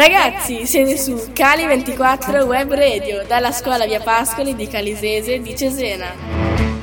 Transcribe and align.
Ragazzi, 0.00 0.64
siete 0.64 0.96
su 0.96 1.12
Cali24 1.12 2.46
Web 2.46 2.72
Radio 2.72 3.22
dalla 3.26 3.52
scuola 3.52 3.84
Via 3.84 4.00
Pascoli 4.00 4.54
di 4.54 4.66
Calisese 4.66 5.42
di 5.42 5.54
Cesena. 5.54 6.06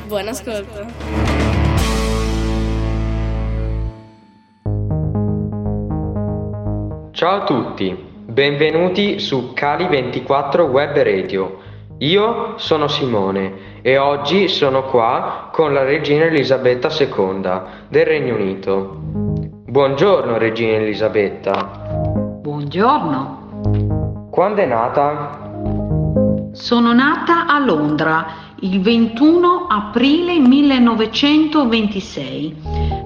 Buon 0.06 0.28
ascolto. 0.28 0.86
Ciao 7.10 7.42
a 7.42 7.44
tutti, 7.44 7.98
benvenuti 7.98 9.18
su 9.18 9.52
Cali24 9.56 10.62
Web 10.70 10.98
Radio. 10.98 11.58
Io 11.98 12.60
sono 12.60 12.88
Simone 12.88 13.80
e 13.82 13.98
oggi 13.98 14.48
sono 14.48 14.84
qua 14.84 15.50
con 15.52 15.74
la 15.74 15.82
regina 15.82 16.26
Elisabetta 16.26 16.90
II 16.90 17.62
del 17.90 18.06
Regno 18.06 18.36
Unito. 18.36 19.00
Buongiorno 19.02 20.38
regina 20.38 20.76
Elisabetta. 20.76 22.07
Buongiorno. 22.48 24.30
Quando 24.32 24.62
è 24.62 24.66
nata? 24.66 25.38
Sono 26.54 26.94
nata 26.94 27.46
a 27.46 27.60
Londra 27.60 28.26
il 28.62 28.80
21 28.80 29.68
aprile 29.68 30.40
1926, 30.40 32.56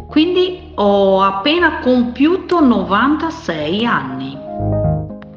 quindi 0.08 0.74
ho 0.76 1.24
appena 1.24 1.80
compiuto 1.80 2.64
96 2.64 3.84
anni. 3.84 4.38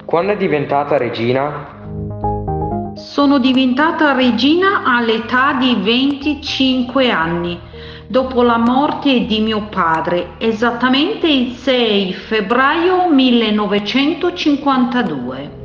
Quando 0.04 0.32
è 0.32 0.36
diventata 0.36 0.98
regina? 0.98 2.92
Sono 2.96 3.38
diventata 3.38 4.12
regina 4.12 4.82
all'età 4.84 5.54
di 5.54 5.78
25 5.80 7.10
anni 7.10 7.58
dopo 8.06 8.42
la 8.42 8.58
morte 8.58 9.24
di 9.26 9.40
mio 9.40 9.66
padre, 9.70 10.34
esattamente 10.38 11.26
il 11.26 11.54
6 11.54 12.12
febbraio 12.12 13.08
1952. 13.10 15.62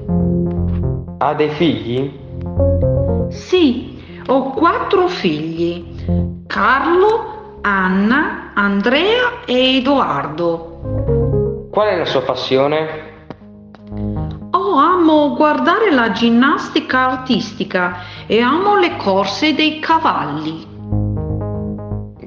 Ha 1.20 1.34
dei 1.34 1.50
figli? 1.50 2.12
Sì, 3.30 4.02
ho 4.28 4.52
quattro 4.52 5.08
figli, 5.08 5.86
Carlo, 6.48 7.58
Anna, 7.62 8.52
Andrea 8.54 9.44
e 9.46 9.78
Edoardo. 9.78 11.68
Qual 11.72 11.88
è 11.88 11.98
la 11.98 12.06
sua 12.06 12.22
passione? 12.22 13.08
Oh, 14.52 14.76
amo 14.76 15.36
guardare 15.36 15.92
la 15.92 16.12
ginnastica 16.12 17.12
artistica 17.12 17.98
e 18.28 18.42
amo 18.42 18.78
le 18.78 18.96
corse 18.98 19.54
dei 19.54 19.80
cavalli. 19.80 20.78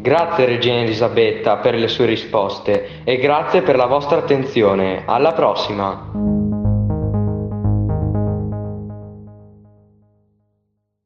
Grazie 0.02 0.46
Regina 0.46 0.80
Elisabetta 0.80 1.58
per 1.58 1.76
le 1.76 1.86
sue 1.86 2.06
risposte 2.06 3.04
e 3.04 3.18
grazie 3.18 3.62
per 3.62 3.76
la 3.76 3.86
vostra 3.86 4.18
attenzione. 4.18 5.04
Alla 5.06 5.30
prossima! 5.30 6.51